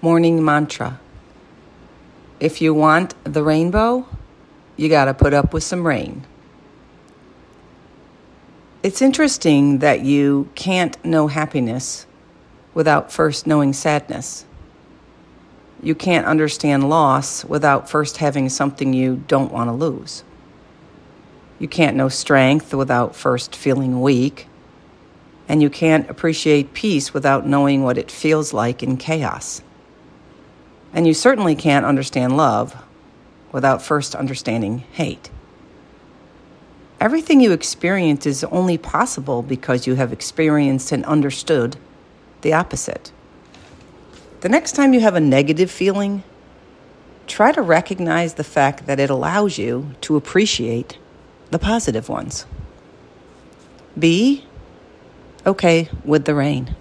[0.00, 1.00] Morning mantra.
[2.38, 4.06] If you want the rainbow,
[4.76, 6.24] you got to put up with some rain.
[8.84, 12.06] It's interesting that you can't know happiness
[12.74, 14.44] without first knowing sadness.
[15.82, 20.22] You can't understand loss without first having something you don't want to lose.
[21.58, 24.46] You can't know strength without first feeling weak.
[25.48, 29.60] And you can't appreciate peace without knowing what it feels like in chaos.
[30.92, 32.82] And you certainly can't understand love
[33.52, 35.30] without first understanding hate.
[37.00, 41.76] Everything you experience is only possible because you have experienced and understood
[42.40, 43.12] the opposite.
[44.40, 46.24] The next time you have a negative feeling,
[47.26, 50.98] try to recognize the fact that it allows you to appreciate
[51.50, 52.46] the positive ones.
[53.98, 54.44] Be
[55.46, 56.74] okay with the rain.